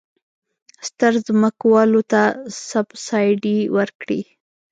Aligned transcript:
ستر 0.87 1.13
ځمکوالو 1.25 2.01
ته 2.11 2.21
سبسایډي 2.69 3.59
ورکړي. 3.77 4.21